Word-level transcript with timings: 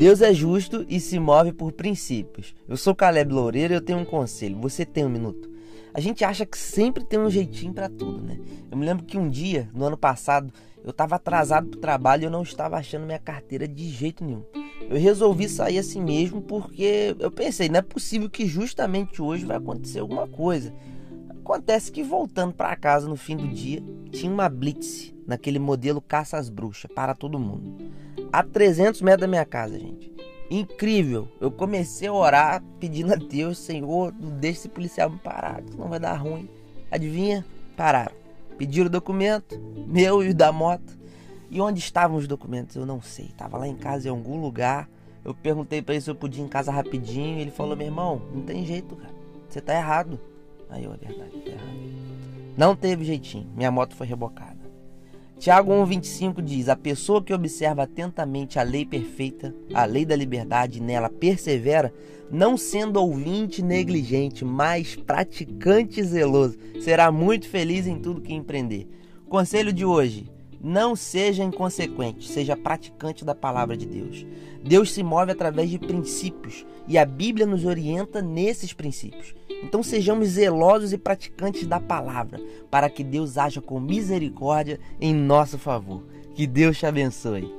Deus 0.00 0.22
é 0.22 0.32
justo 0.32 0.86
e 0.88 0.98
se 0.98 1.18
move 1.18 1.52
por 1.52 1.72
princípios. 1.72 2.54
Eu 2.66 2.78
sou 2.78 2.94
Caleb 2.94 3.34
Loureiro 3.34 3.74
e 3.74 3.76
eu 3.76 3.82
tenho 3.82 3.98
um 3.98 4.04
conselho. 4.06 4.58
Você 4.60 4.86
tem 4.86 5.04
um 5.04 5.10
minuto? 5.10 5.50
A 5.92 6.00
gente 6.00 6.24
acha 6.24 6.46
que 6.46 6.56
sempre 6.56 7.04
tem 7.04 7.20
um 7.20 7.28
jeitinho 7.28 7.74
para 7.74 7.86
tudo, 7.86 8.22
né? 8.22 8.38
Eu 8.70 8.78
me 8.78 8.86
lembro 8.86 9.04
que 9.04 9.18
um 9.18 9.28
dia, 9.28 9.68
no 9.74 9.84
ano 9.84 9.98
passado, 9.98 10.50
eu 10.82 10.88
estava 10.88 11.16
atrasado 11.16 11.68
para 11.68 11.76
o 11.76 11.80
trabalho 11.82 12.22
e 12.22 12.24
eu 12.24 12.30
não 12.30 12.42
estava 12.42 12.78
achando 12.78 13.04
minha 13.04 13.18
carteira 13.18 13.68
de 13.68 13.90
jeito 13.90 14.24
nenhum. 14.24 14.42
Eu 14.88 14.98
resolvi 14.98 15.50
sair 15.50 15.76
assim 15.76 16.02
mesmo 16.02 16.40
porque 16.40 17.14
eu 17.18 17.30
pensei, 17.30 17.68
não 17.68 17.80
é 17.80 17.82
possível 17.82 18.30
que 18.30 18.46
justamente 18.46 19.20
hoje 19.20 19.44
vai 19.44 19.58
acontecer 19.58 19.98
alguma 19.98 20.26
coisa. 20.26 20.72
Acontece 21.28 21.92
que 21.92 22.02
voltando 22.02 22.54
para 22.54 22.74
casa 22.74 23.06
no 23.06 23.16
fim 23.16 23.36
do 23.36 23.46
dia, 23.46 23.82
tinha 24.10 24.32
uma 24.32 24.48
blitz 24.48 25.12
naquele 25.30 25.60
modelo 25.60 26.00
caça 26.00 26.36
às 26.36 26.48
bruxas 26.48 26.90
para 26.92 27.14
todo 27.14 27.38
mundo. 27.38 27.92
A 28.32 28.42
300 28.42 29.00
metros 29.00 29.20
da 29.20 29.28
minha 29.28 29.44
casa, 29.44 29.78
gente. 29.78 30.12
Incrível. 30.50 31.28
Eu 31.40 31.52
comecei 31.52 32.08
a 32.08 32.12
orar 32.12 32.62
pedindo 32.80 33.12
a 33.12 33.16
Deus, 33.16 33.56
Senhor, 33.58 34.12
não 34.20 34.30
deixe 34.30 34.58
esse 34.58 34.68
policial 34.68 35.08
me 35.08 35.18
parar, 35.18 35.62
senão 35.70 35.88
vai 35.88 36.00
dar 36.00 36.14
ruim. 36.14 36.48
Adivinha? 36.90 37.46
Pararam. 37.76 38.12
Pediram 38.58 38.88
o 38.88 38.90
documento, 38.90 39.56
meu 39.86 40.20
e 40.20 40.30
o 40.30 40.34
da 40.34 40.50
moto. 40.50 40.98
E 41.48 41.60
onde 41.60 41.78
estavam 41.78 42.16
os 42.16 42.26
documentos? 42.26 42.74
Eu 42.74 42.84
não 42.84 43.00
sei. 43.00 43.28
Tava 43.36 43.56
lá 43.56 43.68
em 43.68 43.76
casa 43.76 44.08
em 44.08 44.10
algum 44.10 44.40
lugar. 44.40 44.88
Eu 45.24 45.32
perguntei 45.32 45.80
para 45.80 45.94
ele 45.94 46.02
se 46.02 46.10
eu 46.10 46.14
podia 46.16 46.42
ir 46.42 46.46
em 46.46 46.48
casa 46.48 46.72
rapidinho. 46.72 47.38
Ele 47.38 47.50
falou: 47.52 47.76
meu 47.76 47.86
irmão, 47.86 48.20
não 48.34 48.42
tem 48.42 48.66
jeito, 48.66 48.96
cara. 48.96 49.14
Você 49.48 49.60
tá 49.60 49.74
errado. 49.74 50.18
Aí 50.68 50.84
eu, 50.84 50.92
é 50.92 50.96
verdade, 50.96 51.30
tá 51.30 51.50
errado. 51.50 52.10
Não 52.56 52.76
teve 52.76 53.04
jeitinho. 53.04 53.48
Minha 53.54 53.70
moto 53.70 53.96
foi 53.96 54.06
rebocada. 54.06 54.49
Tiago 55.40 55.72
1,25 55.72 56.42
diz: 56.42 56.68
A 56.68 56.76
pessoa 56.76 57.22
que 57.22 57.32
observa 57.32 57.84
atentamente 57.84 58.58
a 58.58 58.62
lei 58.62 58.84
perfeita, 58.84 59.54
a 59.72 59.86
lei 59.86 60.04
da 60.04 60.14
liberdade, 60.14 60.78
e 60.78 60.82
nela 60.82 61.08
persevera, 61.08 61.94
não 62.30 62.58
sendo 62.58 63.00
ouvinte 63.00 63.62
negligente, 63.62 64.44
mas 64.44 64.96
praticante 64.96 66.04
zeloso, 66.04 66.58
será 66.82 67.10
muito 67.10 67.48
feliz 67.48 67.86
em 67.86 67.98
tudo 67.98 68.20
que 68.20 68.34
empreender. 68.34 68.86
Conselho 69.30 69.72
de 69.72 69.82
hoje: 69.82 70.30
não 70.62 70.94
seja 70.94 71.42
inconsequente, 71.42 72.28
seja 72.28 72.54
praticante 72.54 73.24
da 73.24 73.34
palavra 73.34 73.78
de 73.78 73.86
Deus. 73.86 74.26
Deus 74.62 74.92
se 74.92 75.02
move 75.02 75.32
através 75.32 75.70
de 75.70 75.78
princípios 75.78 76.66
e 76.86 76.98
a 76.98 77.06
Bíblia 77.06 77.46
nos 77.46 77.64
orienta 77.64 78.20
nesses 78.20 78.74
princípios. 78.74 79.34
Então 79.62 79.82
sejamos 79.82 80.28
zelosos 80.28 80.92
e 80.92 80.98
praticantes 80.98 81.66
da 81.66 81.78
palavra, 81.78 82.40
para 82.70 82.88
que 82.88 83.04
Deus 83.04 83.36
haja 83.36 83.60
com 83.60 83.78
misericórdia 83.78 84.80
em 85.00 85.14
nosso 85.14 85.58
favor. 85.58 86.02
Que 86.34 86.46
Deus 86.46 86.78
te 86.78 86.86
abençoe. 86.86 87.52